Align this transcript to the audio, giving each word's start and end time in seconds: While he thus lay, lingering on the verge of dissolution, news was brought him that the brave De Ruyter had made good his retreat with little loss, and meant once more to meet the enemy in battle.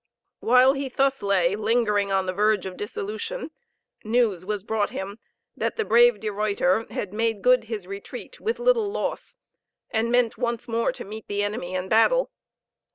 While 0.39 0.73
he 0.73 0.89
thus 0.89 1.21
lay, 1.21 1.55
lingering 1.55 2.11
on 2.11 2.25
the 2.25 2.33
verge 2.33 2.65
of 2.65 2.75
dissolution, 2.75 3.51
news 4.03 4.43
was 4.43 4.63
brought 4.63 4.89
him 4.89 5.19
that 5.55 5.75
the 5.77 5.85
brave 5.85 6.19
De 6.19 6.31
Ruyter 6.31 6.87
had 6.89 7.13
made 7.13 7.43
good 7.43 7.65
his 7.65 7.85
retreat 7.85 8.39
with 8.41 8.57
little 8.57 8.89
loss, 8.89 9.37
and 9.91 10.11
meant 10.11 10.39
once 10.39 10.67
more 10.67 10.91
to 10.91 11.05
meet 11.05 11.27
the 11.27 11.43
enemy 11.43 11.75
in 11.75 11.87
battle. 11.87 12.31